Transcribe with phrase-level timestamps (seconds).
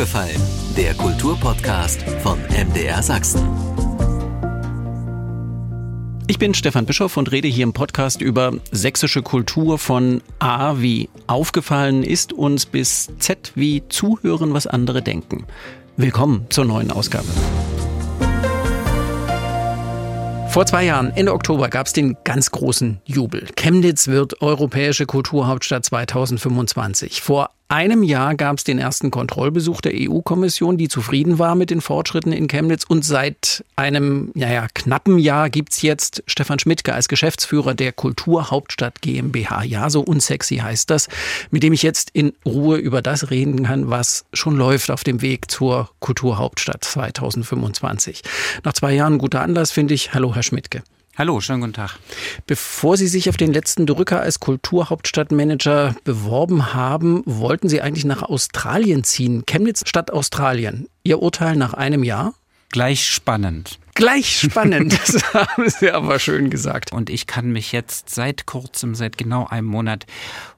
[0.00, 0.40] aufgefallen?
[0.78, 3.46] Der Kulturpodcast von MDR Sachsen.
[6.26, 11.10] Ich bin Stefan Bischoff und rede hier im Podcast über sächsische Kultur von A wie
[11.26, 15.44] aufgefallen ist uns bis Z wie zuhören, was andere denken.
[15.98, 17.28] Willkommen zur neuen Ausgabe.
[20.48, 23.48] Vor zwei Jahren, Ende Oktober, gab es den ganz großen Jubel.
[23.54, 27.20] Chemnitz wird europäische Kulturhauptstadt 2025.
[27.20, 31.80] Vor einem Jahr gab es den ersten Kontrollbesuch der EU-Kommission, die zufrieden war mit den
[31.80, 32.84] Fortschritten in Chemnitz.
[32.84, 39.00] Und seit einem ja, ja, knappen Jahr gibt's jetzt Stefan Schmidtke als Geschäftsführer der Kulturhauptstadt
[39.00, 39.62] GmbH.
[39.62, 41.08] Ja, so unsexy heißt das,
[41.50, 45.22] mit dem ich jetzt in Ruhe über das reden kann, was schon läuft auf dem
[45.22, 48.22] Weg zur Kulturhauptstadt 2025.
[48.64, 50.12] Nach zwei Jahren guter Anlass, finde ich.
[50.12, 50.82] Hallo, Herr Schmidtke.
[51.16, 51.98] Hallo, schönen guten Tag.
[52.46, 58.22] Bevor Sie sich auf den letzten Drücker als Kulturhauptstadtmanager beworben haben, wollten Sie eigentlich nach
[58.22, 59.44] Australien ziehen.
[59.44, 60.88] Chemnitz statt Australien.
[61.02, 62.34] Ihr Urteil nach einem Jahr?
[62.70, 63.80] Gleich spannend.
[63.94, 66.92] Gleich spannend, das haben Sie aber schön gesagt.
[66.92, 70.06] Und ich kann mich jetzt seit kurzem, seit genau einem Monat,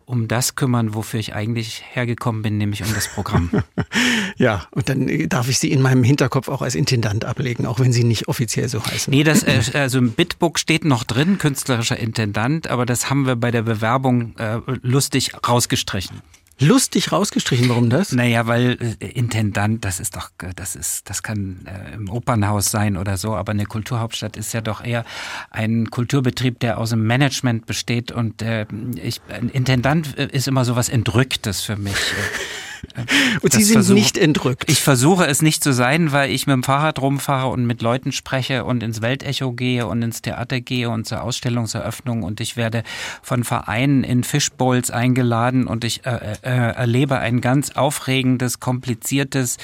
[0.05, 3.51] um das kümmern, wofür ich eigentlich hergekommen bin, nämlich um das Programm.
[4.37, 7.93] ja, und dann darf ich Sie in meinem Hinterkopf auch als Intendant ablegen, auch wenn
[7.93, 9.11] Sie nicht offiziell so heißen.
[9.11, 13.37] Nee, das, äh, also im Bitbook steht noch drin, künstlerischer Intendant, aber das haben wir
[13.37, 16.21] bei der Bewerbung äh, lustig rausgestrichen.
[16.59, 18.13] Lustig rausgestrichen, warum das?
[18.13, 22.71] Naja, weil äh, Intendant, das ist doch, äh, das ist, das kann äh, im Opernhaus
[22.71, 25.05] sein oder so, aber eine Kulturhauptstadt ist ja doch eher
[25.51, 30.77] ein Kulturbetrieb, der aus dem Management besteht und äh, ich, ein Intendant ist immer so
[30.77, 31.97] was Entrücktes für mich.
[33.43, 34.71] Und Sie sind versuch, nicht entrückt.
[34.71, 38.13] Ich versuche es nicht zu sein, weil ich mit dem Fahrrad rumfahre und mit Leuten
[38.13, 42.23] spreche und ins Weltecho gehe und ins Theater gehe und zur Ausstellungseröffnung.
[42.23, 42.83] Und ich werde
[43.23, 49.59] von Vereinen in Fishbowls eingeladen und ich äh, äh, erlebe ein ganz aufregendes, kompliziertes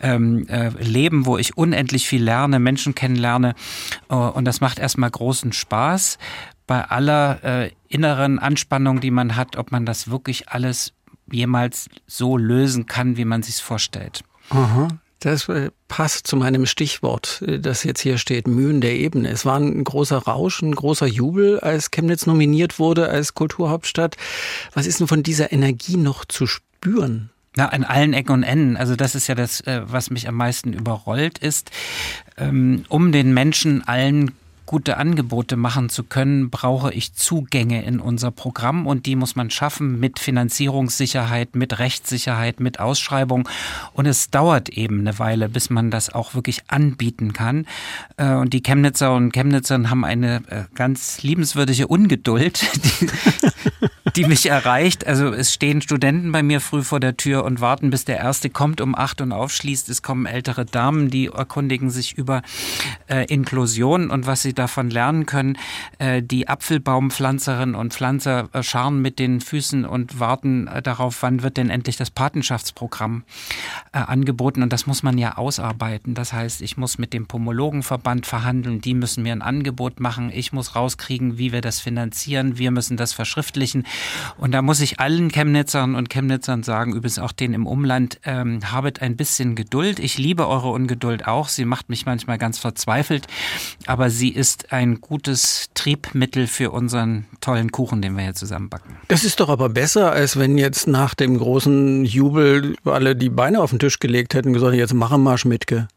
[0.00, 3.54] ähm, äh, Leben, wo ich unendlich viel lerne, Menschen kennenlerne.
[4.08, 6.18] Äh, und das macht erstmal großen Spaß.
[6.66, 10.95] Bei aller äh, inneren Anspannung, die man hat, ob man das wirklich alles
[11.30, 14.22] jemals so lösen kann, wie man sich vorstellt.
[14.50, 14.88] Aha.
[15.20, 19.28] Das äh, passt zu meinem Stichwort, äh, das jetzt hier steht, Mühen der Ebene.
[19.30, 24.16] Es war ein großer Rausch, ein großer Jubel, als Chemnitz nominiert wurde als Kulturhauptstadt.
[24.74, 27.30] Was ist denn von dieser Energie noch zu spüren?
[27.56, 28.76] Na, an allen Ecken und Enden.
[28.76, 31.70] Also das ist ja das, äh, was mich am meisten überrollt ist,
[32.36, 34.32] ähm, um den Menschen allen
[34.66, 39.48] gute Angebote machen zu können, brauche ich Zugänge in unser Programm und die muss man
[39.50, 43.48] schaffen mit Finanzierungssicherheit, mit Rechtssicherheit, mit Ausschreibung.
[43.92, 47.66] Und es dauert eben eine Weile, bis man das auch wirklich anbieten kann.
[48.16, 52.60] Äh, und die Chemnitzer und Chemnitzern haben eine äh, ganz liebenswürdige Ungeduld,
[53.00, 53.08] die,
[54.16, 55.06] die mich erreicht.
[55.06, 58.50] Also es stehen Studenten bei mir früh vor der Tür und warten, bis der erste
[58.50, 59.88] kommt um acht und aufschließt.
[59.90, 62.42] Es kommen ältere Damen, die erkundigen sich über
[63.08, 65.58] äh, Inklusion und was sie davon lernen können.
[65.98, 71.42] Äh, die Apfelbaumpflanzerinnen und Pflanzer äh, scharren mit den Füßen und warten äh, darauf, wann
[71.42, 73.24] wird denn endlich das Patenschaftsprogramm
[73.92, 74.62] angeboten.
[74.62, 76.14] Und das muss man ja ausarbeiten.
[76.14, 78.80] Das heißt, ich muss mit dem Pomologenverband verhandeln.
[78.80, 80.30] Die müssen mir ein Angebot machen.
[80.32, 82.58] Ich muss rauskriegen, wie wir das finanzieren.
[82.58, 83.86] Wir müssen das verschriftlichen.
[84.36, 88.60] Und da muss ich allen Chemnitzern und Chemnitzern sagen, übrigens auch denen im Umland, ähm,
[88.70, 89.98] habet ein bisschen Geduld.
[89.98, 91.48] Ich liebe eure Ungeduld auch.
[91.48, 93.26] Sie macht mich manchmal ganz verzweifelt,
[93.86, 98.96] aber sie ist ein gutes Triebmittel für unseren tollen Kuchen, den wir hier zusammen backen.
[99.08, 103.60] Das ist doch aber besser, als wenn jetzt nach dem großen Jubel alle die Beine
[103.60, 105.88] auf den Tisch gelegt hätten und gesagt, jetzt machen wir Schmidtke.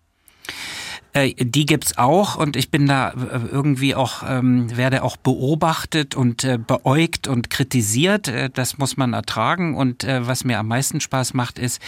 [1.14, 6.16] Äh, die gibt's auch und ich bin da äh, irgendwie auch, ähm, werde auch beobachtet
[6.16, 8.28] und äh, beäugt und kritisiert.
[8.28, 11.82] Äh, das muss man ertragen und was mir am meisten Spaß macht, ist,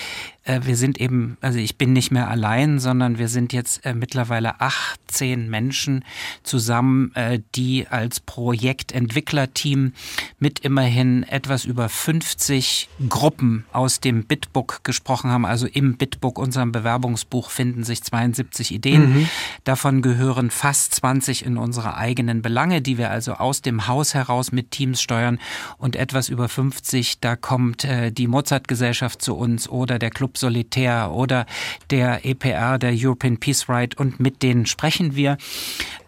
[0.44, 3.94] äh, wir sind eben, also ich bin nicht mehr allein, sondern wir sind jetzt äh,
[3.94, 6.04] mittlerweile 18 Menschen
[6.42, 9.94] zusammen, äh, die als Projektentwicklerteam
[10.40, 15.46] mit immerhin etwas über 50 Gruppen aus dem Bitbook gesprochen haben.
[15.46, 19.14] Also im Bitbook, unserem Bewerbungsbuch, finden sich 72 Ideen.
[19.14, 19.30] Mhm.
[19.64, 24.52] Davon gehören fast 20 in unsere eigenen Belange, die wir also aus dem Haus heraus
[24.52, 25.40] mit Teams steuern
[25.78, 31.12] und etwas über 50, da kommt die Mozart-Gesellschaft zu uns oder der Club Club Solitär
[31.12, 31.46] oder
[31.90, 35.38] der EPR, der European Peace Ride und mit denen sprechen wir.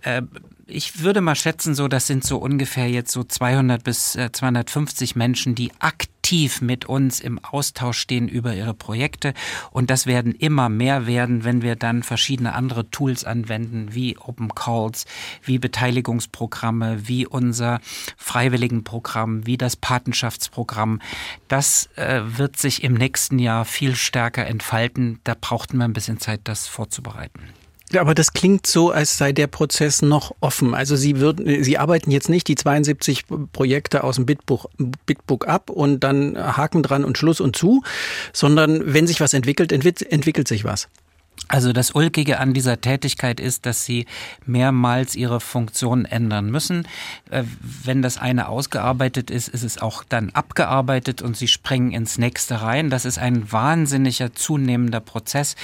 [0.02, 0.22] Äh,
[0.66, 5.56] ich würde mal schätzen, so das sind so ungefähr jetzt so 200 bis 250 Menschen,
[5.56, 9.34] die aktiv aktiv mit uns im Austausch stehen über ihre Projekte.
[9.72, 14.56] Und das werden immer mehr werden, wenn wir dann verschiedene andere Tools anwenden, wie Open
[14.56, 15.06] Calls,
[15.44, 17.82] wie Beteiligungsprogramme, wie unser
[18.16, 21.02] Freiwilligenprogramm, wie das Patenschaftsprogramm.
[21.50, 25.20] Das äh, wird sich im nächsten Jahr viel stärker entfalten.
[25.26, 27.42] Da braucht man ein bisschen Zeit, das vorzubereiten.
[27.98, 30.74] Aber das klingt so, als sei der Prozess noch offen.
[30.74, 34.70] Also Sie würden, Sie arbeiten jetzt nicht die 72 Projekte aus dem Bitbook,
[35.06, 37.84] Bitbook ab und dann Haken dran und Schluss und zu,
[38.32, 40.88] sondern wenn sich was entwickelt, entwickelt sich was.
[41.54, 44.08] Also das Ulkige an dieser Tätigkeit ist, dass sie
[44.46, 46.88] mehrmals ihre Funktion ändern müssen.
[47.30, 52.18] Äh, wenn das eine ausgearbeitet ist, ist es auch dann abgearbeitet und sie springen ins
[52.18, 52.90] nächste rein.
[52.90, 55.56] Das ist ein wahnsinniger zunehmender Prozess.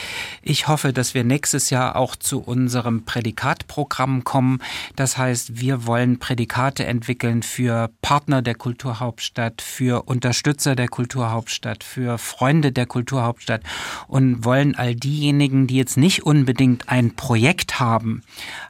[0.43, 4.59] Ich hoffe, dass wir nächstes Jahr auch zu unserem Prädikatprogramm kommen.
[4.95, 12.19] Das heißt, wir wollen Prädikate entwickeln für Partner der Kulturhauptstadt, für Unterstützer der Kulturhauptstadt, für
[12.19, 13.61] Freunde der Kulturhauptstadt
[14.07, 18.23] und wollen all diejenigen, diejenigen, die jetzt nicht unbedingt ein Projekt haben,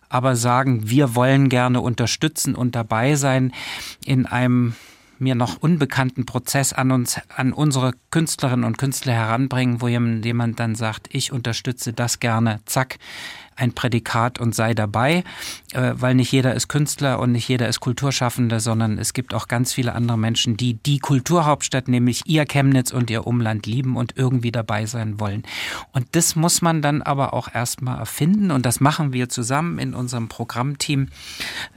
[0.10, 3.52] aber sagen, wir wollen gerne unterstützen und dabei sein
[4.06, 4.76] in einem
[5.22, 10.76] mir noch unbekannten Prozess an uns, an unsere Künstlerinnen und Künstler heranbringen, wo jemand dann
[10.76, 13.00] sagt, ich unterstütze das gerne, zack,
[13.60, 15.24] ein Prädikat und sei dabei,
[15.74, 19.48] äh, weil nicht jeder ist Künstler und nicht jeder ist Kulturschaffender, sondern es gibt auch
[19.48, 24.14] ganz viele andere Menschen, die die Kulturhauptstadt, nämlich ihr Chemnitz und ihr Umland lieben und
[24.16, 25.44] irgendwie dabei sein wollen.
[25.92, 29.94] Und das muss man dann aber auch erstmal erfinden und das machen wir zusammen in
[29.94, 31.10] unserem Programmteam.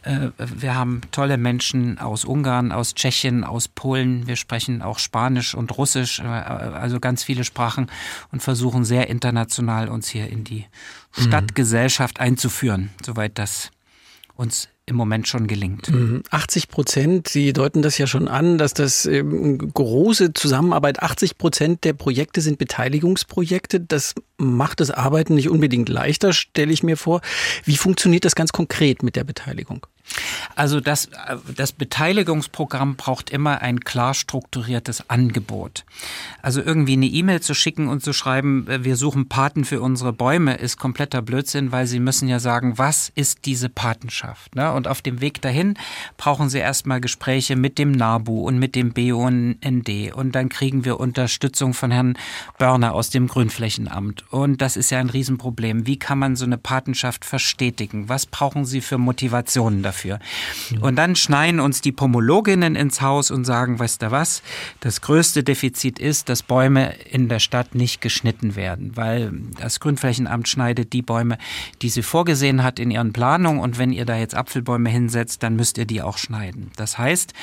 [0.02, 4.26] Äh, wir haben tolle Menschen aus Ungarn, aus Tschechien, aus Polen.
[4.26, 7.90] Wir sprechen auch Spanisch und Russisch, äh, also ganz viele Sprachen
[8.30, 10.66] und versuchen sehr international uns hier in die
[11.12, 13.70] Stadtgesellschaft einzuführen, soweit das
[14.34, 15.92] uns im Moment schon gelingt.
[16.30, 16.70] 80 mhm.
[16.70, 21.92] Prozent, Sie deuten das ja schon an, dass das ähm, große Zusammenarbeit, 80 Prozent der
[21.92, 23.80] Projekte sind Beteiligungsprojekte.
[23.80, 27.20] Das macht das Arbeiten nicht unbedingt leichter, stelle ich mir vor.
[27.64, 29.86] Wie funktioniert das ganz konkret mit der Beteiligung?
[30.54, 31.08] Also das,
[31.56, 35.84] das Beteiligungsprogramm braucht immer ein klar strukturiertes Angebot.
[36.42, 40.54] Also irgendwie eine E-Mail zu schicken und zu schreiben, wir suchen Paten für unsere Bäume,
[40.54, 44.54] ist kompletter Blödsinn, weil sie müssen ja sagen, was ist diese Patenschaft?
[44.54, 44.72] Ne?
[44.72, 45.74] Und auf dem Weg dahin
[46.16, 49.56] brauchen sie erstmal Gespräche mit dem NABU und mit dem BUND
[50.14, 52.18] und dann kriegen wir Unterstützung von Herrn
[52.58, 54.24] Börner aus dem Grünflächenamt.
[54.32, 55.86] Und das ist ja ein Riesenproblem.
[55.86, 58.08] Wie kann man so eine Patenschaft verstetigen?
[58.08, 59.91] Was brauchen Sie für Motivationen dafür?
[59.92, 60.18] Dafür.
[60.80, 64.42] Und dann schneien uns die Pomologinnen ins Haus und sagen, weißt du was,
[64.80, 70.48] das größte Defizit ist, dass Bäume in der Stadt nicht geschnitten werden, weil das Grünflächenamt
[70.48, 71.36] schneidet die Bäume,
[71.82, 75.56] die sie vorgesehen hat in ihren Planungen und wenn ihr da jetzt Apfelbäume hinsetzt, dann
[75.56, 76.70] müsst ihr die auch schneiden.
[76.76, 77.34] Das heißt,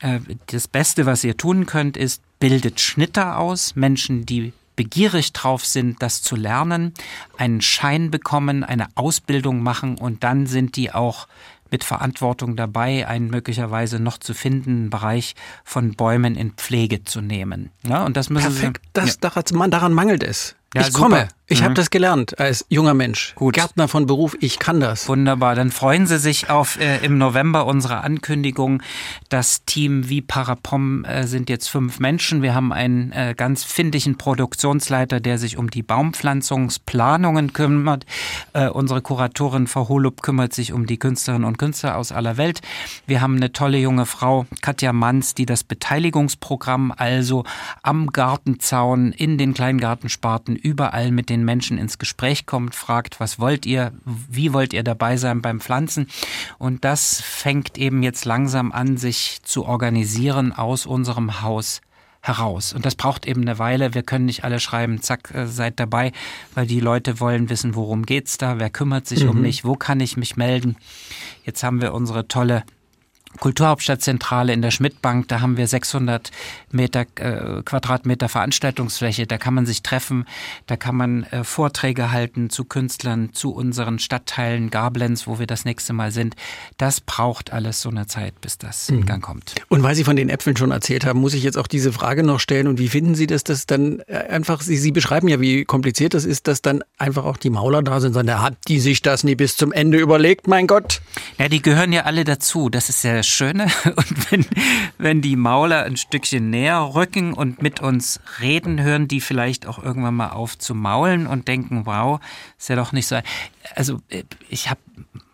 [0.00, 5.64] äh, das Beste, was ihr tun könnt, ist, bildet Schnitter aus, Menschen, die begierig drauf
[5.64, 6.92] sind, das zu lernen,
[7.36, 11.28] einen Schein bekommen, eine Ausbildung machen und dann sind die auch
[11.74, 15.34] mit Verantwortung dabei, einen möglicherweise noch zu findenden Bereich
[15.64, 17.70] von Bäumen in Pflege zu nehmen.
[17.84, 19.28] Ja, und das müssen Perfekt, Sie, das, ja.
[19.28, 20.54] daran, daran mangelt es.
[20.74, 21.02] Ja, ich super.
[21.04, 21.28] komme.
[21.46, 21.64] Ich mhm.
[21.64, 23.34] habe das gelernt als junger Mensch.
[23.34, 23.54] Gut.
[23.54, 25.08] Gärtner von Beruf, ich kann das.
[25.08, 25.54] Wunderbar.
[25.54, 28.82] Dann freuen Sie sich auf äh, im November unsere Ankündigung.
[29.28, 32.40] Das Team wie Parapom äh, sind jetzt fünf Menschen.
[32.40, 38.06] Wir haben einen äh, ganz findigen Produktionsleiter, der sich um die Baumpflanzungsplanungen kümmert.
[38.54, 42.62] Äh, unsere Kuratorin Frau Holub kümmert sich um die Künstlerinnen und Künstler aus aller Welt.
[43.06, 47.44] Wir haben eine tolle junge Frau, Katja Manz, die das Beteiligungsprogramm also
[47.82, 53.66] am Gartenzaun in den Kleingartensparten überall mit den Menschen ins Gespräch kommt, fragt, was wollt
[53.66, 56.08] ihr, wie wollt ihr dabei sein beim Pflanzen?
[56.58, 61.82] Und das fängt eben jetzt langsam an, sich zu organisieren aus unserem Haus
[62.22, 62.72] heraus.
[62.72, 63.92] Und das braucht eben eine Weile.
[63.92, 66.12] Wir können nicht alle schreiben, zack, äh, seid dabei,
[66.54, 69.30] weil die Leute wollen wissen, worum geht's da, wer kümmert sich mhm.
[69.30, 70.76] um mich, wo kann ich mich melden.
[71.44, 72.64] Jetzt haben wir unsere tolle
[73.40, 76.30] Kulturhauptstadtzentrale in der Schmidtbank, da haben wir 600
[76.70, 80.26] Meter, äh, Quadratmeter Veranstaltungsfläche, da kann man sich treffen,
[80.66, 85.64] da kann man äh, Vorträge halten zu Künstlern, zu unseren Stadtteilen, Gablenz, wo wir das
[85.64, 86.36] nächste Mal sind.
[86.78, 88.98] Das braucht alles so eine Zeit, bis das mhm.
[88.98, 89.54] in Gang kommt.
[89.68, 92.22] Und weil Sie von den Äpfeln schon erzählt haben, muss ich jetzt auch diese Frage
[92.22, 92.68] noch stellen.
[92.68, 96.14] Und wie finden Sie das, dass dann äh, einfach, Sie, Sie beschreiben ja, wie kompliziert
[96.14, 99.24] das ist, dass dann einfach auch die Mauler da sind, sondern hat die sich das
[99.24, 101.00] nie bis zum Ende überlegt, mein Gott?
[101.38, 102.68] Ja, die gehören ja alle dazu.
[102.68, 103.64] Das ist ja Schöne.
[103.84, 104.46] Und wenn,
[104.98, 109.82] wenn die Mauler ein Stückchen näher rücken und mit uns reden, hören die vielleicht auch
[109.82, 112.20] irgendwann mal auf zu maulen und denken, wow,
[112.64, 113.20] ist ja doch nicht so.
[113.74, 114.00] Also
[114.48, 114.80] ich habe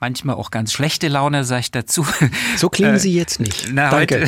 [0.00, 2.06] manchmal auch ganz schlechte Laune, sage ich dazu.
[2.56, 3.68] So klingen Sie jetzt nicht.
[3.72, 4.26] Na, Danke.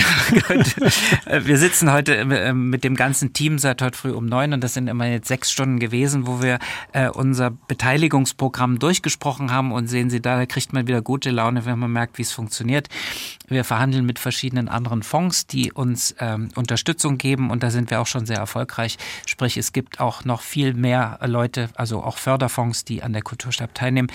[0.48, 0.62] Heute,
[1.26, 4.62] heute, wir sitzen heute äh, mit dem ganzen Team seit heute früh um neun und
[4.62, 6.58] das sind immer jetzt sechs Stunden gewesen, wo wir
[6.92, 11.78] äh, unser Beteiligungsprogramm durchgesprochen haben und sehen Sie, da kriegt man wieder gute Laune, wenn
[11.78, 12.88] man merkt, wie es funktioniert.
[13.48, 18.00] Wir verhandeln mit verschiedenen anderen Fonds, die uns ähm, Unterstützung geben und da sind wir
[18.00, 18.98] auch schon sehr erfolgreich.
[19.26, 23.74] Sprich, es gibt auch noch viel mehr Leute, also auch Förderfonds, die an der Kulturstab
[23.74, 24.08] teilnehmen.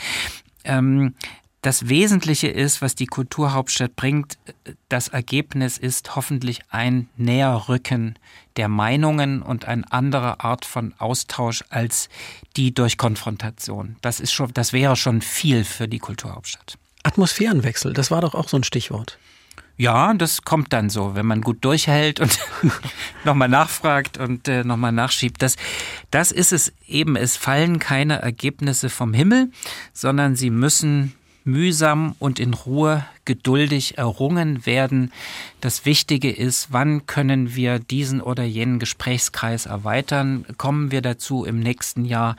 [0.64, 1.16] Ähm,
[1.62, 4.38] das Wesentliche ist, was die Kulturhauptstadt bringt,
[4.90, 8.18] das Ergebnis ist hoffentlich ein Näherrücken
[8.58, 12.10] der Meinungen und eine andere Art von Austausch als
[12.56, 13.98] die durch Konfrontation.
[14.02, 16.78] Das ist schon, das wäre schon viel für die Kulturhauptstadt.
[17.04, 19.18] Atmosphärenwechsel, das war doch auch so ein Stichwort.
[19.78, 22.40] Ja, das kommt dann so, wenn man gut durchhält und
[23.24, 25.42] nochmal nachfragt und äh, nochmal nachschiebt.
[25.42, 25.56] Das,
[26.10, 27.16] das ist es eben.
[27.16, 29.52] Es fallen keine Ergebnisse vom Himmel,
[29.94, 31.14] sondern sie müssen
[31.48, 35.12] mühsam und in Ruhe geduldig errungen werden.
[35.62, 40.46] Das Wichtige ist, wann können wir diesen oder jenen Gesprächskreis erweitern?
[40.58, 42.36] Kommen wir dazu, im nächsten Jahr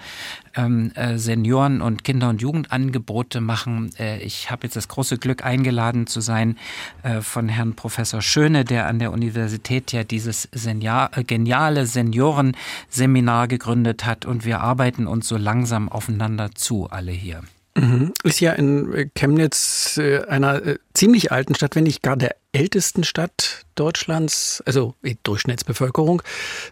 [0.57, 3.93] ähm, äh, Senioren- und Kinder- und Jugendangebote machen?
[3.99, 6.57] Äh, ich habe jetzt das große Glück, eingeladen zu sein
[7.03, 13.47] äh, von Herrn Professor Schöne, der an der Universität ja dieses Senior, äh, geniale Seniorenseminar
[13.47, 14.25] gegründet hat.
[14.25, 17.43] Und wir arbeiten uns so langsam aufeinander zu, alle hier.
[17.79, 18.13] Mhm.
[18.25, 22.35] Ist ja in äh, Chemnitz äh, einer äh, ziemlich alten Stadt, wenn nicht gar der
[22.53, 26.23] ältesten Stadt Deutschlands, also Durchschnittsbevölkerung,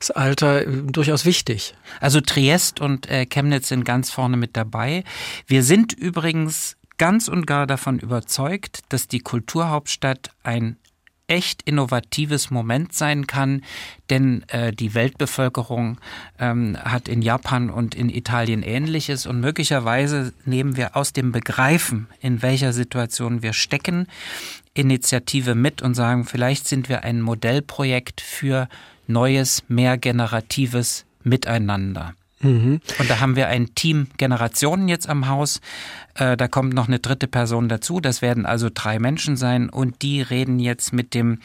[0.00, 1.75] das Alter durchaus wichtig.
[2.00, 5.04] Also Triest und Chemnitz sind ganz vorne mit dabei.
[5.46, 10.76] Wir sind übrigens ganz und gar davon überzeugt, dass die Kulturhauptstadt ein
[11.28, 13.62] echt innovatives Moment sein kann,
[14.11, 15.99] denn äh, die Weltbevölkerung
[16.38, 22.06] ähm, hat in Japan und in Italien ähnliches und möglicherweise nehmen wir aus dem Begreifen,
[22.21, 24.06] in welcher Situation wir stecken,
[24.75, 28.68] Initiative mit und sagen, vielleicht sind wir ein Modellprojekt für
[29.06, 32.14] neues, mehr generatives Miteinander.
[32.40, 32.81] Mhm.
[32.99, 35.61] Und da haben wir ein Team Generationen jetzt am Haus.
[36.14, 38.00] Äh, da kommt noch eine dritte Person dazu.
[38.00, 41.40] Das werden also drei Menschen sein und die reden jetzt mit dem,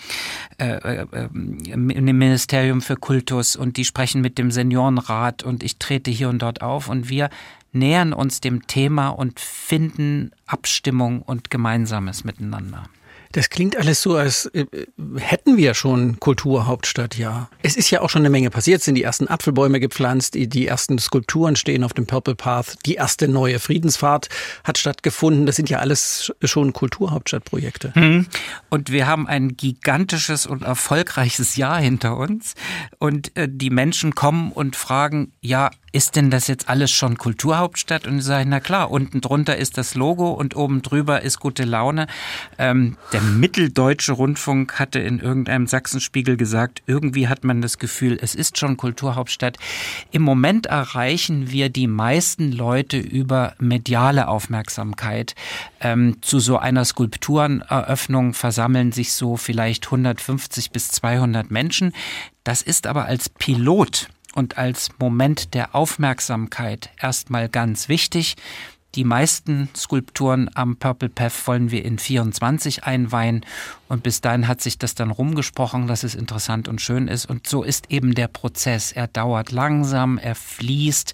[0.58, 6.12] äh, äh, äh Ministerium für Kultus und die sprechen mit dem Seniorenrat und ich trete
[6.12, 7.30] hier und dort auf und wir
[7.72, 12.84] nähern uns dem Thema und finden Abstimmung und Gemeinsames miteinander.
[13.32, 14.66] Das klingt alles so, als äh,
[15.18, 17.50] hätten wir schon Kulturhauptstadt, ja.
[17.62, 18.80] Es ist ja auch schon eine Menge passiert.
[18.80, 22.78] Es sind die ersten Apfelbäume gepflanzt, die, die ersten Skulpturen stehen auf dem Purple Path,
[22.86, 24.30] die erste neue Friedensfahrt
[24.64, 25.46] hat stattgefunden.
[25.46, 27.94] Das sind ja alles schon Kulturhauptstadtprojekte.
[27.96, 28.28] Mhm.
[28.70, 32.56] Und wir haben ein gigantisches und erfolgreiches Jahr hinter uns.
[33.00, 38.08] Und äh, die Menschen kommen und fragen, ja, ist denn das jetzt alles schon Kulturhauptstadt?
[38.08, 41.64] Und ich sage, na klar, unten drunter ist das Logo und oben drüber ist gute
[41.64, 42.08] Laune.
[42.58, 48.36] Ähm, der Mitteldeutsche Rundfunk hatte in irgendeinem Sachsenspiegel gesagt, irgendwie hat man das Gefühl, es
[48.36, 49.58] ist schon Kulturhauptstadt.
[50.12, 55.36] Im Moment erreichen wir die meisten Leute über mediale Aufmerksamkeit.
[55.82, 61.94] Ähm, zu so einer Skulptureneröffnung versammeln sich so vielleicht 150 bis 200 Menschen.
[62.44, 68.36] Das ist aber als Pilot und als Moment der Aufmerksamkeit erstmal ganz wichtig.
[68.96, 73.46] Die meisten Skulpturen am Purple Path wollen wir in 24 einweihen
[73.88, 77.48] und bis dahin hat sich das dann rumgesprochen, dass es interessant und schön ist und
[77.48, 78.92] so ist eben der Prozess.
[78.92, 81.14] Er dauert langsam, er fließt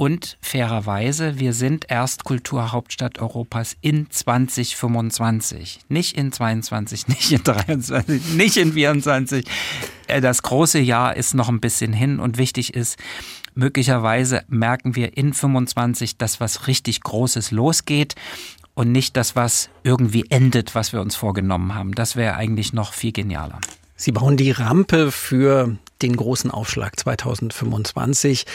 [0.00, 5.80] und fairerweise, wir sind erst Kulturhauptstadt Europas in 2025.
[5.90, 9.44] Nicht in 22, nicht in 23, nicht in 24.
[10.06, 12.96] Äh, das große Jahr ist noch ein bisschen hin und wichtig ist,
[13.54, 18.14] möglicherweise merken wir in 25, dass was richtig Großes losgeht
[18.72, 21.92] und nicht das, was irgendwie endet, was wir uns vorgenommen haben.
[21.94, 23.60] Das wäre eigentlich noch viel genialer.
[23.96, 28.46] Sie bauen die Rampe für den großen Aufschlag 2025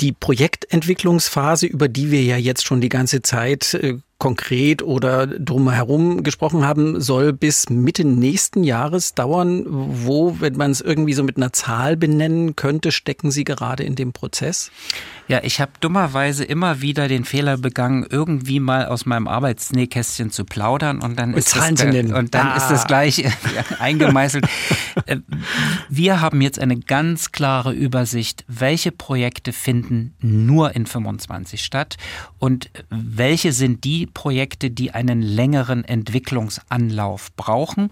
[0.00, 6.22] die Projektentwicklungsphase, über die wir ja jetzt schon die ganze Zeit äh, konkret oder drumherum
[6.22, 9.64] gesprochen haben, soll bis Mitte nächsten Jahres dauern.
[9.66, 13.96] Wo, wenn man es irgendwie so mit einer Zahl benennen könnte, stecken Sie gerade in
[13.96, 14.70] dem Prozess?
[15.26, 20.44] Ja, ich habe dummerweise immer wieder den Fehler begangen, irgendwie mal aus meinem Arbeitsnähkästchen zu
[20.44, 22.56] plaudern und dann, und ist, das, und dann ah.
[22.56, 23.24] ist das gleich
[23.80, 24.46] eingemeißelt.
[25.06, 25.18] Äh,
[25.88, 31.96] wir haben jetzt eine ganz klare Übersicht, welche Projekte finden nur in 25 statt
[32.38, 37.90] und welche sind die Projekte, die einen längeren Entwicklungsanlauf brauchen.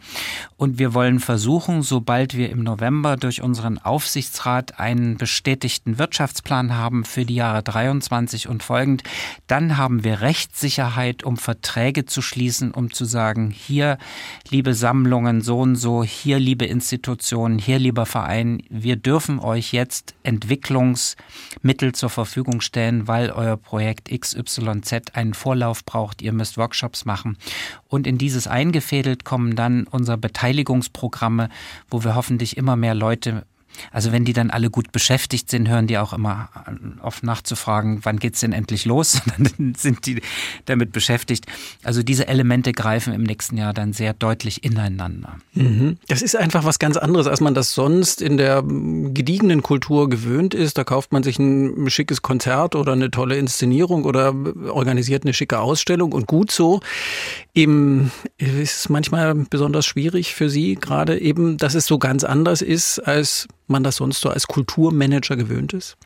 [0.56, 7.04] Und wir wollen versuchen, sobald wir im November durch unseren Aufsichtsrat einen bestätigten Wirtschaftsplan haben
[7.04, 9.02] für die Jahre 23 und folgend,
[9.46, 13.98] dann haben wir Rechtssicherheit, um Verträge zu schließen, um zu sagen, hier,
[14.50, 20.14] liebe Sammlungen, so und so, hier, liebe Institutionen, hier, lieber Verein, wir dürfen euch jetzt
[20.22, 26.22] Entwicklungsmittel zur Verfügung stellen, weil euer Projekt XYZ einen Vorlauf braucht.
[26.22, 27.36] Ihr müsst Workshops machen.
[27.88, 31.48] Und in dieses eingefädelt kommen dann unsere Beteiligungsprogramme,
[31.90, 33.44] wo wir hoffentlich immer mehr Leute
[33.92, 36.48] also wenn die dann alle gut beschäftigt sind, hören die auch immer
[37.00, 39.20] auf nachzufragen, wann geht's denn endlich los?
[39.38, 40.20] dann sind die
[40.64, 41.46] damit beschäftigt.
[41.82, 45.36] Also diese Elemente greifen im nächsten Jahr dann sehr deutlich ineinander.
[45.54, 45.98] Mhm.
[46.08, 50.54] Das ist einfach was ganz anderes, als man das sonst in der gediegenen Kultur gewöhnt
[50.54, 50.78] ist.
[50.78, 54.34] Da kauft man sich ein schickes Konzert oder eine tolle Inszenierung oder
[54.70, 56.80] organisiert eine schicke Ausstellung und gut so.
[57.54, 62.62] Eben ist es manchmal besonders schwierig für Sie, gerade eben, dass es so ganz anders
[62.62, 65.96] ist als man das sonst so als Kulturmanager gewöhnt ist?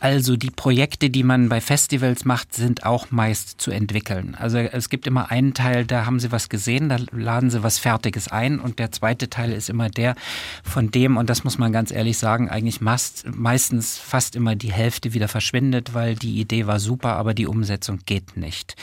[0.00, 4.34] Also die Projekte, die man bei Festivals macht, sind auch meist zu entwickeln.
[4.38, 7.78] Also es gibt immer einen Teil, da haben Sie was gesehen, da laden Sie was
[7.78, 10.14] Fertiges ein und der zweite Teil ist immer der,
[10.62, 15.14] von dem, und das muss man ganz ehrlich sagen, eigentlich meistens fast immer die Hälfte
[15.14, 18.76] wieder verschwindet, weil die Idee war super, aber die Umsetzung geht nicht.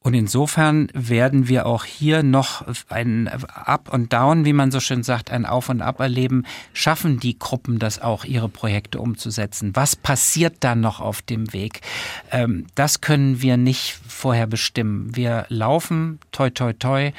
[0.00, 5.02] Und insofern werden wir auch hier noch ein Up und Down, wie man so schön
[5.02, 6.44] sagt, ein Auf und Ab erleben.
[6.72, 9.72] Schaffen die Gruppen das auch, ihre Projekte umzusetzen?
[9.74, 11.80] Was passiert dann noch auf dem Weg?
[12.30, 15.14] Ähm, das können wir nicht vorher bestimmen.
[15.14, 17.12] Wir laufen, toi, toi, toi,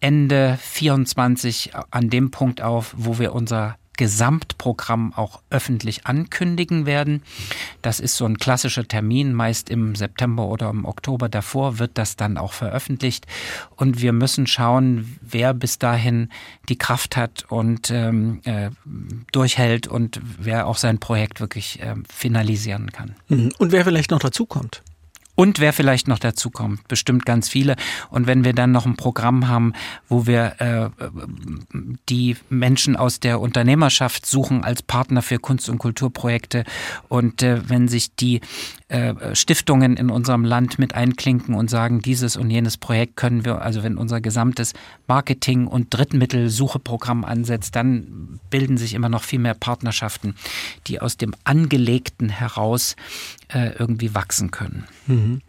[0.00, 7.22] Ende 24 an dem Punkt auf, wo wir unser Gesamtprogramm auch öffentlich ankündigen werden.
[7.82, 12.16] Das ist so ein klassischer Termin, meist im September oder im Oktober davor wird das
[12.16, 13.26] dann auch veröffentlicht.
[13.76, 16.30] Und wir müssen schauen, wer bis dahin
[16.68, 18.70] die Kraft hat und ähm, äh,
[19.30, 23.14] durchhält und wer auch sein Projekt wirklich äh, finalisieren kann.
[23.28, 23.52] Mhm.
[23.58, 24.82] Und wer vielleicht noch dazukommt.
[25.34, 27.76] Und wer vielleicht noch dazu kommt, bestimmt ganz viele.
[28.10, 29.72] Und wenn wir dann noch ein Programm haben,
[30.08, 30.90] wo wir äh,
[32.08, 36.64] die Menschen aus der Unternehmerschaft suchen als Partner für Kunst- und Kulturprojekte
[37.08, 38.40] und äh, wenn sich die
[39.32, 43.82] Stiftungen in unserem Land mit einklinken und sagen, dieses und jenes Projekt können wir, also
[43.82, 44.74] wenn unser gesamtes
[45.06, 50.34] Marketing- und Drittmittelsucheprogramm ansetzt, dann bilden sich immer noch viel mehr Partnerschaften,
[50.86, 52.96] die aus dem Angelegten heraus
[53.48, 54.84] äh, irgendwie wachsen können.
[55.06, 55.40] Mhm.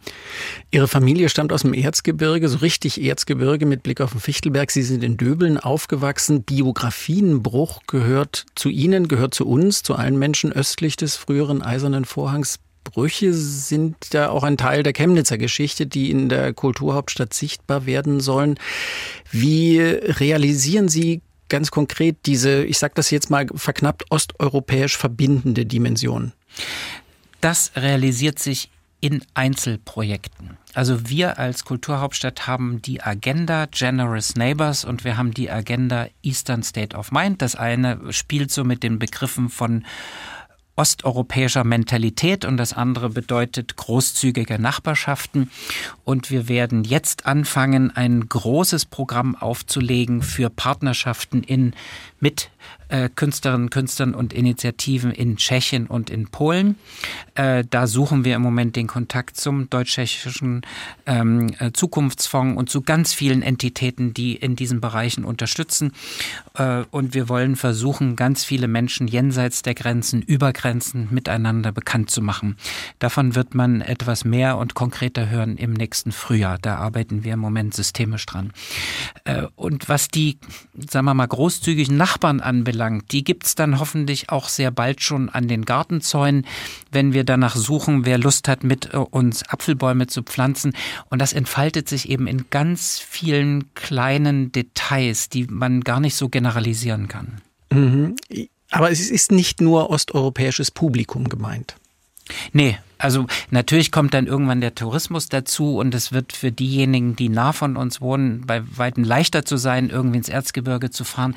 [0.70, 4.70] Ihre Familie stammt aus dem Erzgebirge, so richtig Erzgebirge mit Blick auf den Fichtelberg.
[4.70, 6.42] Sie sind in Döbeln aufgewachsen.
[6.44, 12.58] Biografienbruch gehört zu Ihnen, gehört zu uns, zu allen Menschen östlich des früheren Eisernen Vorhangs.
[12.84, 18.20] Brüche sind ja auch ein Teil der Chemnitzer Geschichte, die in der Kulturhauptstadt sichtbar werden
[18.20, 18.58] sollen.
[19.30, 26.32] Wie realisieren Sie ganz konkret diese, ich sage das jetzt mal verknappt, osteuropäisch verbindende Dimension?
[27.40, 28.70] Das realisiert sich
[29.00, 30.56] in Einzelprojekten.
[30.72, 36.62] Also wir als Kulturhauptstadt haben die Agenda Generous Neighbors und wir haben die Agenda Eastern
[36.62, 37.42] State of Mind.
[37.42, 39.84] Das eine spielt so mit den Begriffen von
[40.76, 45.50] osteuropäischer Mentalität und das andere bedeutet großzügige Nachbarschaften.
[46.04, 51.74] Und wir werden jetzt anfangen, ein großes Programm aufzulegen für Partnerschaften in
[52.18, 52.50] mit
[52.88, 56.76] äh, Künstlerinnen, Künstlern und Initiativen in Tschechien und in Polen.
[57.34, 60.62] Äh, da suchen wir im Moment den Kontakt zum deutsch-tschechischen
[61.06, 65.92] ähm, äh, Zukunftsfonds und zu ganz vielen Entitäten, die in diesen Bereichen unterstützen.
[66.56, 72.10] Äh, und wir wollen versuchen, ganz viele Menschen jenseits der Grenzen, über Grenzen miteinander bekannt
[72.10, 72.56] zu machen.
[73.00, 76.58] Davon wird man etwas mehr und konkreter hören im nächsten Frühjahr.
[76.60, 78.52] Da arbeiten wir im Moment systemisch dran.
[79.56, 80.38] Und was die,
[80.88, 85.28] sagen wir mal, großzügigen Nachbarn anbelangt, anbelangt, die gibt's dann hoffentlich auch sehr bald schon
[85.28, 86.46] an den Gartenzäunen,
[86.90, 90.74] wenn wir danach suchen, wer Lust hat, mit äh, uns Apfelbäume zu pflanzen.
[91.10, 96.28] Und das entfaltet sich eben in ganz vielen kleinen Details, die man gar nicht so
[96.28, 97.40] generalisieren kann.
[97.72, 98.14] Mhm.
[98.70, 101.76] Aber es ist nicht nur osteuropäisches Publikum gemeint.
[102.52, 107.28] Nee, also natürlich kommt dann irgendwann der Tourismus dazu und es wird für diejenigen, die
[107.28, 111.36] nah von uns wohnen, bei weitem leichter zu sein, irgendwie ins Erzgebirge zu fahren.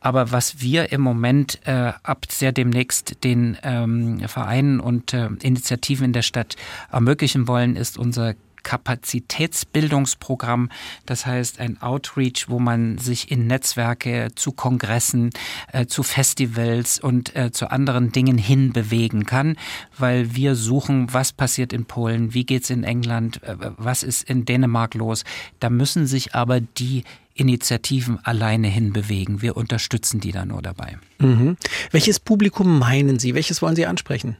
[0.00, 6.06] Aber was wir im Moment äh, ab sehr demnächst den ähm, Vereinen und äh, Initiativen
[6.06, 6.56] in der Stadt
[6.92, 8.34] ermöglichen wollen, ist unser
[8.66, 10.70] Kapazitätsbildungsprogramm,
[11.06, 15.30] das heißt ein Outreach, wo man sich in Netzwerke zu Kongressen,
[15.72, 19.56] äh, zu Festivals und äh, zu anderen Dingen hinbewegen kann,
[19.96, 24.44] weil wir suchen, was passiert in Polen, wie geht's in England, äh, was ist in
[24.44, 25.22] Dänemark los.
[25.60, 29.42] Da müssen sich aber die Initiativen alleine hinbewegen.
[29.42, 30.98] Wir unterstützen die da nur dabei.
[31.20, 31.56] Mhm.
[31.92, 33.36] Welches Publikum meinen Sie?
[33.36, 34.38] Welches wollen Sie ansprechen?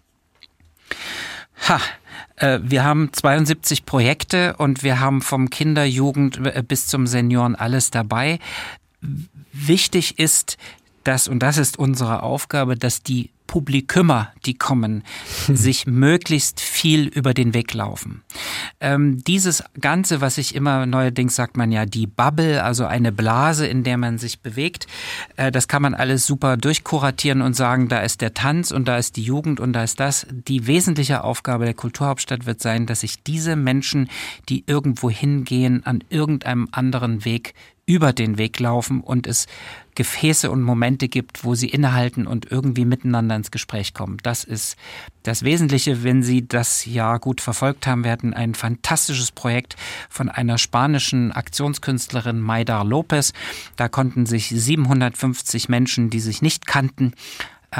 [1.68, 1.80] Ha,
[2.62, 7.90] wir haben 72 Projekte und wir haben vom Kinder, Jugend äh, bis zum Senioren alles
[7.90, 8.38] dabei.
[9.52, 10.56] Wichtig ist,
[11.04, 15.02] dass, und das ist unsere Aufgabe, dass die Publikümer, die kommen,
[15.48, 18.22] sich möglichst viel über den Weg laufen.
[18.80, 23.66] Ähm, dieses Ganze, was ich immer neuerdings sagt man ja die Bubble, also eine Blase,
[23.66, 24.86] in der man sich bewegt,
[25.36, 28.98] äh, das kann man alles super durchkuratieren und sagen, da ist der Tanz und da
[28.98, 30.26] ist die Jugend und da ist das.
[30.30, 34.10] Die wesentliche Aufgabe der Kulturhauptstadt wird sein, dass sich diese Menschen,
[34.50, 37.54] die irgendwo hingehen, an irgendeinem anderen Weg
[37.86, 39.46] über den Weg laufen und es
[39.96, 44.18] Gefäße und Momente gibt, wo sie innehalten und irgendwie miteinander ins Gespräch kommen.
[44.22, 44.76] Das ist
[45.24, 48.04] das Wesentliche, wenn Sie das Jahr gut verfolgt haben.
[48.04, 49.74] Wir hatten ein fantastisches Projekt
[50.08, 53.32] von einer spanischen Aktionskünstlerin Maida Lopez.
[53.74, 57.12] Da konnten sich 750 Menschen, die sich nicht kannten,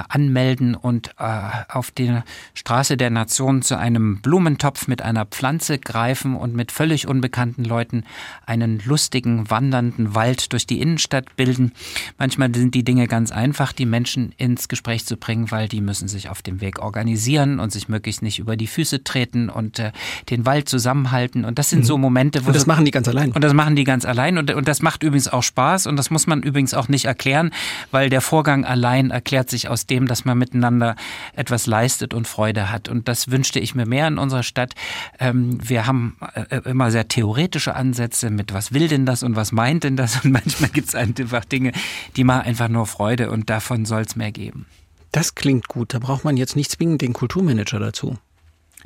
[0.08, 2.20] anmelden und äh, auf die
[2.54, 8.04] Straße der Nation zu einem Blumentopf mit einer Pflanze greifen und mit völlig unbekannten Leuten
[8.44, 11.72] einen lustigen, wandernden Wald durch die Innenstadt bilden.
[12.18, 16.08] Manchmal sind die Dinge ganz einfach, die Menschen ins Gespräch zu bringen, weil die müssen
[16.08, 19.92] sich auf dem Weg organisieren und sich möglichst nicht über die Füße treten und äh,
[20.30, 21.44] den Wald zusammenhalten.
[21.44, 21.84] Und das sind mhm.
[21.84, 22.48] so Momente, wo.
[22.48, 23.32] Und das machen die ganz allein.
[23.32, 24.38] Und das machen die ganz allein.
[24.38, 25.86] Und, und das macht übrigens auch Spaß.
[25.86, 27.50] Und das muss man übrigens auch nicht erklären,
[27.90, 30.96] weil der Vorgang allein erklärt sich aus dem, dass man miteinander
[31.34, 32.88] etwas leistet und Freude hat.
[32.88, 34.74] Und das wünschte ich mir mehr in unserer Stadt.
[35.18, 39.52] Ähm, wir haben äh, immer sehr theoretische Ansätze mit, was will denn das und was
[39.52, 40.16] meint denn das?
[40.24, 41.72] Und manchmal gibt es einfach Dinge,
[42.16, 44.66] die machen einfach nur Freude und davon soll es mehr geben.
[45.12, 45.94] Das klingt gut.
[45.94, 48.18] Da braucht man jetzt nicht zwingend den Kulturmanager dazu.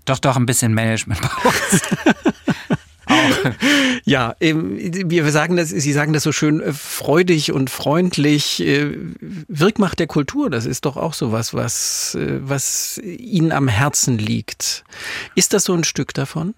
[0.05, 1.55] Doch, doch, ein bisschen Management braucht
[4.05, 8.61] ja, wir sagen das, Sie sagen das so schön äh, freudig und freundlich.
[8.61, 8.97] Äh,
[9.49, 14.19] Wirkmacht der Kultur, das ist doch auch so was, was, äh, was Ihnen am Herzen
[14.19, 14.85] liegt.
[15.35, 16.55] Ist das so ein Stück davon?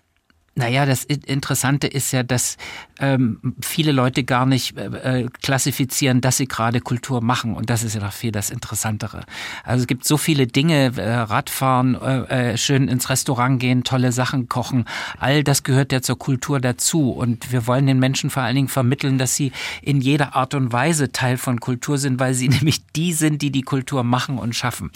[0.54, 2.58] Naja, das Interessante ist ja, dass
[3.02, 7.54] ähm, viele Leute gar nicht äh, äh, klassifizieren, dass sie gerade Kultur machen.
[7.54, 9.24] Und das ist ja doch viel das Interessantere.
[9.64, 14.12] Also es gibt so viele Dinge, äh, Radfahren, äh, äh, schön ins Restaurant gehen, tolle
[14.12, 14.86] Sachen kochen.
[15.18, 17.10] All das gehört ja zur Kultur dazu.
[17.10, 20.72] Und wir wollen den Menschen vor allen Dingen vermitteln, dass sie in jeder Art und
[20.72, 24.54] Weise Teil von Kultur sind, weil sie nämlich die sind, die die Kultur machen und
[24.54, 24.90] schaffen.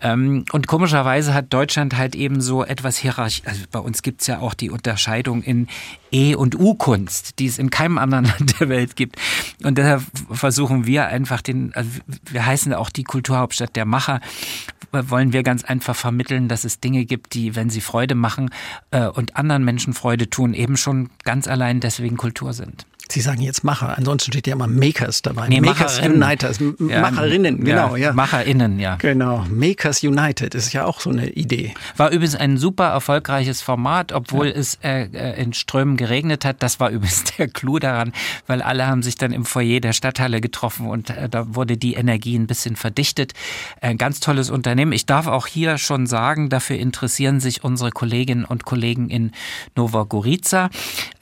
[0.00, 3.42] Ähm, und komischerweise hat Deutschland halt eben so etwas hierarchisch.
[3.44, 5.68] Also bei uns gibt's ja auch die Unter Unterscheidung in
[6.10, 9.16] E- und U-Kunst, die es in keinem anderen Land der Welt gibt.
[9.64, 11.90] Und deshalb versuchen wir einfach den, also
[12.30, 14.20] wir heißen auch die Kulturhauptstadt der Macher,
[14.92, 18.50] wollen wir ganz einfach vermitteln, dass es Dinge gibt, die, wenn sie Freude machen
[18.90, 22.86] äh, und anderen Menschen Freude tun, eben schon ganz allein deswegen Kultur sind.
[23.10, 25.48] Sie sagen jetzt Macher, ansonsten steht ja immer Makers dabei.
[25.48, 28.12] Nee, Makers Uniters, ja, Macherinnen, genau, ja, ja.
[28.12, 28.96] Macherinnen, ja.
[28.96, 31.74] Genau, Makers United ist ja auch so eine Idee.
[31.96, 34.54] War übrigens ein super erfolgreiches Format, obwohl ja.
[34.54, 36.62] es äh, äh, in Strömen geregnet hat.
[36.62, 38.12] Das war übrigens der Clou daran,
[38.46, 41.94] weil alle haben sich dann im Foyer der Stadthalle getroffen und äh, da wurde die
[41.94, 43.32] Energie ein bisschen verdichtet.
[43.80, 44.92] Ein ganz tolles Unternehmen.
[44.92, 49.32] Ich darf auch hier schon sagen, dafür interessieren sich unsere Kolleginnen und Kollegen in
[49.76, 50.70] Nova Gorica.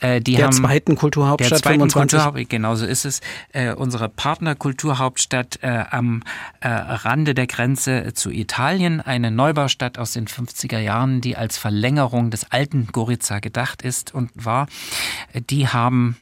[0.01, 2.49] Äh, die der haben, zweiten Kulturhauptstadt der 25.
[2.49, 3.21] Genauso ist es.
[3.53, 6.23] Äh, unsere Partnerkulturhauptstadt äh, am
[6.61, 12.31] äh, Rande der Grenze zu Italien, eine Neubaustadt aus den 50er Jahren, die als Verlängerung
[12.31, 14.67] des alten Gorica gedacht ist und war.
[15.51, 16.17] Die haben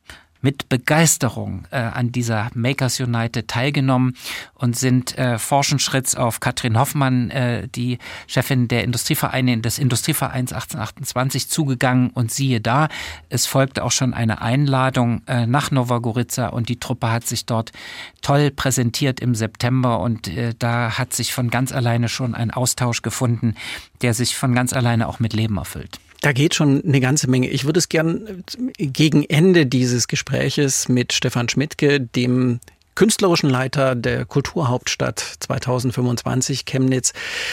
[0.44, 4.14] mit Begeisterung äh, an dieser Makers United teilgenommen
[4.52, 11.48] und sind äh, Forschenschritts auf Katrin Hoffmann, äh, die Chefin der Industrievereine des Industrievereins 1828
[11.48, 12.88] zugegangen und siehe da,
[13.30, 17.72] es folgte auch schon eine Einladung äh, nach Novagorica und die Truppe hat sich dort
[18.20, 23.00] toll präsentiert im September und äh, da hat sich von ganz alleine schon ein Austausch
[23.00, 23.54] gefunden,
[24.02, 25.98] der sich von ganz alleine auch mit Leben erfüllt.
[26.24, 27.50] Da geht schon eine ganze Menge.
[27.50, 28.44] Ich würde es gern
[28.78, 32.60] gegen Ende dieses Gespräches mit Stefan Schmidtke, dem
[32.94, 37.12] künstlerischen Leiter der Kulturhauptstadt 2025 Chemnitz,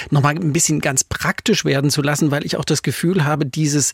[0.09, 3.91] nochmal ein bisschen ganz praktisch werden zu lassen, weil ich auch das Gefühl habe, dieses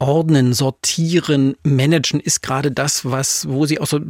[0.00, 4.00] ordnen, sortieren, managen ist gerade das, was, wo Sie auch so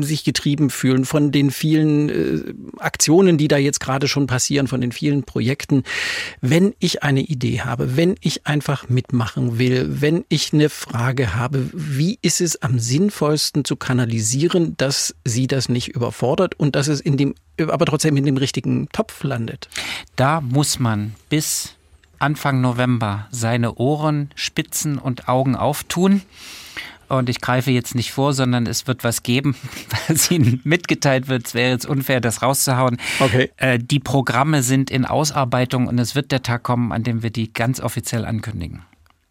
[0.00, 4.80] sich getrieben fühlen von den vielen äh, Aktionen, die da jetzt gerade schon passieren, von
[4.80, 5.82] den vielen Projekten.
[6.40, 11.68] Wenn ich eine Idee habe, wenn ich einfach mitmachen will, wenn ich eine Frage habe,
[11.72, 17.00] wie ist es am sinnvollsten zu kanalisieren, dass Sie das nicht überfordert und dass es
[17.00, 19.68] in dem, aber trotzdem in dem richtigen Topf landet?
[20.14, 21.74] Da muss man bis
[22.20, 26.22] Anfang November seine Ohren, Spitzen und Augen auftun.
[27.08, 29.56] Und ich greife jetzt nicht vor, sondern es wird was geben,
[30.08, 31.48] was Ihnen mitgeteilt wird.
[31.48, 32.98] Es wäre jetzt unfair, das rauszuhauen.
[33.18, 33.50] Okay.
[33.56, 37.30] Äh, die Programme sind in Ausarbeitung und es wird der Tag kommen, an dem wir
[37.30, 38.82] die ganz offiziell ankündigen.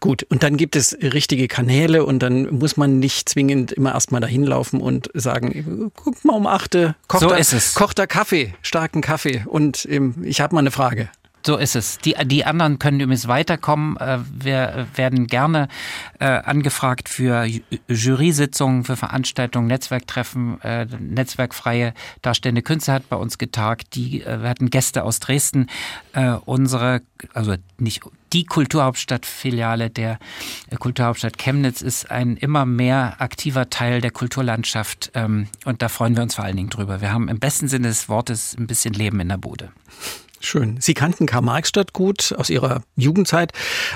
[0.02, 4.22] Gut, und dann gibt es richtige Kanäle und dann muss man nicht zwingend immer erstmal
[4.22, 7.76] dahin laufen und sagen, guck mal um achte, kocht, So da, ist es.
[7.76, 11.10] kocht da Kaffee, starken Kaffee und ähm, ich habe mal eine Frage.
[11.46, 11.98] So ist es.
[12.00, 13.96] Die, die anderen können übrigens weiterkommen.
[13.98, 15.70] Äh, Wir werden gerne
[16.20, 20.60] äh, angefragt für Ju- Jury-Sitzungen, für Veranstaltungen, Netzwerktreffen.
[20.62, 23.96] Äh, Netzwerkfreie Darstellende Künste hat bei uns getagt.
[23.96, 25.68] Die, wir hatten Gäste aus Dresden.
[26.46, 27.02] Unsere,
[27.34, 28.02] also nicht
[28.34, 30.20] die Kulturhauptstadt-Filiale der
[30.78, 35.12] Kulturhauptstadt Chemnitz ist ein immer mehr aktiver Teil der Kulturlandschaft.
[35.16, 37.02] ähm, Und da freuen wir uns vor allen Dingen drüber.
[37.02, 39.72] Wir haben im besten Sinne des Wortes ein bisschen Leben in der Bude.
[40.42, 40.78] Schön.
[40.80, 43.52] Sie kannten Karl-Marx-Stadt gut aus Ihrer Jugendzeit,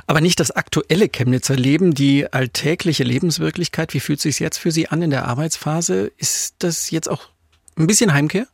[0.07, 3.93] aber nicht das aktuelle Chemnitzer Leben, die alltägliche Lebenswirklichkeit.
[3.93, 6.11] Wie fühlt es sich jetzt für Sie an in der Arbeitsphase?
[6.17, 7.29] Ist das jetzt auch
[7.77, 8.47] ein bisschen Heimkehr?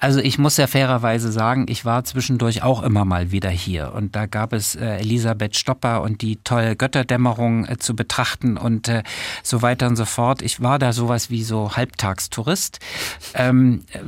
[0.00, 4.16] Also ich muss ja fairerweise sagen, ich war zwischendurch auch immer mal wieder hier und
[4.16, 9.02] da gab es äh, Elisabeth Stopper und die tolle Götterdämmerung äh, zu betrachten und äh,
[9.42, 10.42] so weiter und so fort.
[10.42, 12.80] Ich war da sowas wie so Halbtagstourist.
[13.34, 14.00] Ähm, äh,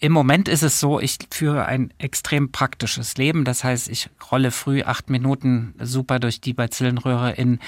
[0.00, 3.44] Im Moment ist es so, ich führe ein extrem praktisches Leben.
[3.44, 7.58] Das heißt, ich rolle früh acht Minuten super durch die Bazillenröhre in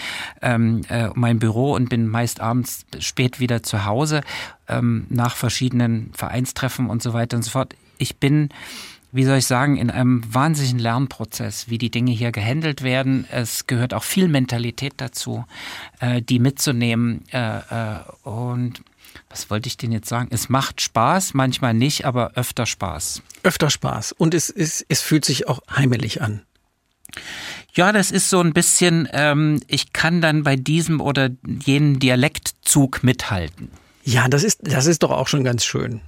[0.43, 4.23] ähm, äh, mein Büro und bin meist abends spät wieder zu Hause
[4.71, 7.75] ähm, nach verschiedenen Vereinstreffen und so weiter und so fort.
[7.99, 8.49] Ich bin,
[9.13, 13.27] wie soll ich sagen, in einem wahnsinnigen Lernprozess, wie die Dinge hier gehandelt werden.
[13.31, 15.45] Es gehört auch viel Mentalität dazu,
[15.99, 17.25] äh, die mitzunehmen.
[17.33, 18.83] Äh, äh, und
[19.29, 20.29] was wollte ich denn jetzt sagen?
[20.31, 23.23] Es macht Spaß, manchmal nicht, aber öfter Spaß.
[23.43, 26.43] Öfter Spaß und es, es, es fühlt sich auch heimelig an.
[27.75, 33.03] Ja, das ist so ein bisschen, ähm, ich kann dann bei diesem oder jenem Dialektzug
[33.03, 33.71] mithalten.
[34.03, 36.01] Ja, das ist, das ist doch auch schon ganz schön.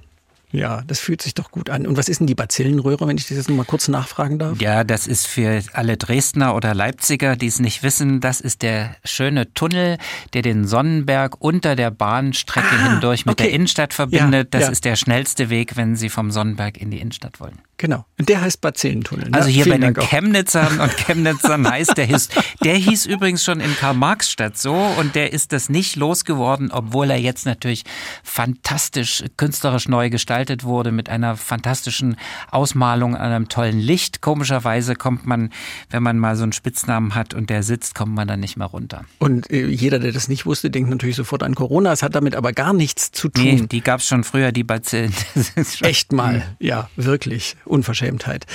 [0.53, 1.87] Ja, das fühlt sich doch gut an.
[1.87, 4.61] Und was ist denn die Bazillenröhre, wenn ich das jetzt noch mal kurz nachfragen darf?
[4.61, 8.95] Ja, das ist für alle Dresdner oder Leipziger, die es nicht wissen, das ist der
[9.03, 9.97] schöne Tunnel,
[10.33, 13.45] der den Sonnenberg unter der Bahnstrecke Ah, hindurch mit okay.
[13.45, 14.53] der Innenstadt verbindet.
[14.53, 14.69] Ja, das ja.
[14.69, 17.57] ist der schnellste Weg, wenn Sie vom Sonnenberg in die Innenstadt wollen.
[17.83, 18.05] Genau.
[18.17, 19.29] Und der heißt Bazillentunnel.
[19.29, 19.37] ne?
[19.37, 20.09] Also hier bei vielen den Dank auch.
[20.09, 22.29] Chemnitzern und Chemnitzern heißt der hieß,
[22.63, 27.19] der hieß übrigens schon in Karl-Marx-Stadt so und der ist das nicht losgeworden, obwohl er
[27.19, 27.83] jetzt natürlich
[28.23, 32.15] fantastisch künstlerisch neu gestaltet wurde mit einer fantastischen
[32.51, 34.21] Ausmalung an einem tollen Licht.
[34.21, 35.49] Komischerweise kommt man,
[35.89, 38.67] wenn man mal so einen Spitznamen hat und der sitzt, kommt man dann nicht mehr
[38.67, 39.03] runter.
[39.19, 41.91] Und äh, jeder, der das nicht wusste, denkt natürlich sofort an Corona.
[41.91, 43.43] Es hat damit aber gar nichts zu tun.
[43.43, 45.13] Nee, die gab's schon früher, die Bazillen.
[45.81, 46.43] Echt mal.
[46.59, 47.57] Ja, wirklich.
[47.73, 48.45] Unverschämtheit.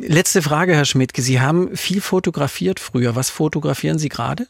[0.00, 1.22] Letzte Frage, Herr Schmidtke.
[1.22, 3.16] Sie haben viel fotografiert früher.
[3.16, 4.46] Was fotografieren Sie gerade?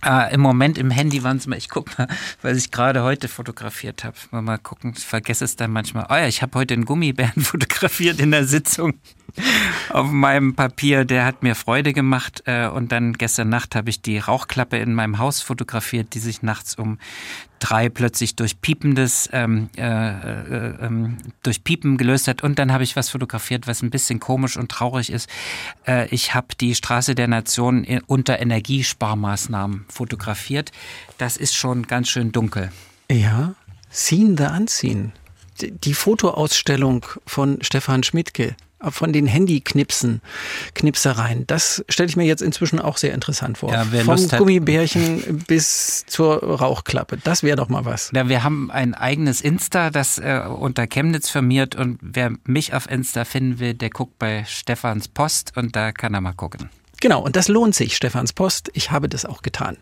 [0.00, 2.08] Ah, Im Moment im Handy waren es mal, ich guck mal,
[2.42, 4.16] was ich gerade heute fotografiert habe.
[4.32, 6.06] Mal, mal gucken, ich vergesse es dann manchmal.
[6.10, 8.94] Oh ja, ich habe heute einen Gummibären fotografiert in der Sitzung
[9.88, 11.04] auf meinem Papier.
[11.06, 12.42] Der hat mir Freude gemacht.
[12.46, 16.42] äh, Und dann gestern Nacht habe ich die Rauchklappe in meinem Haus fotografiert, die sich
[16.42, 16.98] nachts um
[17.64, 22.42] drei plötzlich durch piependes, ähm, äh, äh, ähm, durch Piepen gelöst hat.
[22.42, 25.28] Und dann habe ich was fotografiert, was ein bisschen komisch und traurig ist.
[25.86, 30.72] Äh, ich habe die Straße der Nation unter Energiesparmaßnahmen fotografiert.
[31.18, 32.70] Das ist schon ganz schön dunkel.
[33.10, 33.54] Ja.
[34.56, 35.12] Unseen.
[35.60, 38.56] Die- Die Fotoausstellung von Stefan Schmidtke.
[38.90, 40.20] Von den Handyknipsen,
[40.74, 41.46] Knipsereien.
[41.46, 43.72] Das stelle ich mir jetzt inzwischen auch sehr interessant vor.
[43.72, 47.18] Ja, Vom Lust hat- Gummibärchen bis zur Rauchklappe.
[47.22, 48.10] Das wäre doch mal was.
[48.14, 52.90] Ja, wir haben ein eigenes Insta, das äh, unter Chemnitz firmiert und wer mich auf
[52.90, 56.68] Insta finden will, der guckt bei Stefans Post und da kann er mal gucken.
[57.04, 58.70] Genau, und das lohnt sich, Stefans Post.
[58.72, 59.76] Ich habe das auch getan.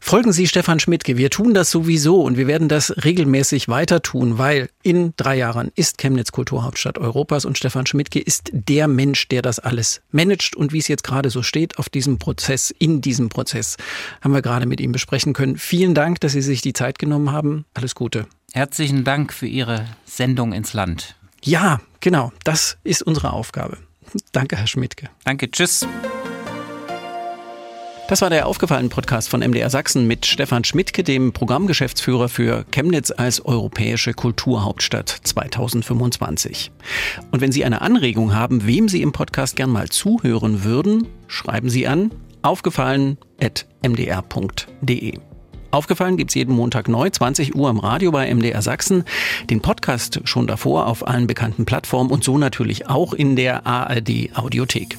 [0.00, 1.16] Folgen Sie Stefan Schmidtke.
[1.16, 5.70] Wir tun das sowieso und wir werden das regelmäßig weiter tun, weil in drei Jahren
[5.76, 10.72] ist Chemnitz Kulturhauptstadt Europas und Stefan Schmidtke ist der Mensch, der das alles managt und
[10.72, 13.76] wie es jetzt gerade so steht auf diesem Prozess, in diesem Prozess,
[14.20, 15.56] haben wir gerade mit ihm besprechen können.
[15.56, 17.64] Vielen Dank, dass Sie sich die Zeit genommen haben.
[17.74, 18.26] Alles Gute.
[18.52, 21.14] Herzlichen Dank für Ihre Sendung ins Land.
[21.44, 23.78] Ja, genau, das ist unsere Aufgabe.
[24.32, 25.10] Danke, Herr Schmidtke.
[25.22, 25.86] Danke, tschüss.
[28.10, 33.12] Das war der aufgefallene Podcast von MDR Sachsen mit Stefan Schmidtke, dem Programmgeschäftsführer für Chemnitz
[33.12, 36.72] als europäische Kulturhauptstadt 2025.
[37.30, 41.70] Und wenn Sie eine Anregung haben, wem Sie im Podcast gern mal zuhören würden, schreiben
[41.70, 42.10] Sie an
[42.42, 45.18] aufgefallen.mdr.de.
[45.70, 49.04] Aufgefallen gibt's jeden Montag neu, 20 Uhr im Radio bei MDR Sachsen.
[49.50, 54.30] Den Podcast schon davor auf allen bekannten Plattformen und so natürlich auch in der ARD
[54.34, 54.98] Audiothek.